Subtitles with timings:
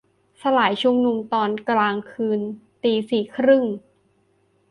[0.41, 3.63] -สลายชุมนุมตอนกลางคืน ~ตีสี่ครึ่ง